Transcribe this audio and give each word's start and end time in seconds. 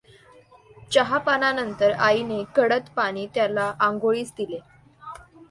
चहापानानंतर 0.91 1.91
आईने 1.99 2.43
कढत 2.55 2.89
पाणी 2.95 3.27
त्याला 3.33 3.71
आंघोळीस 3.79 4.33
दिले. 4.37 4.59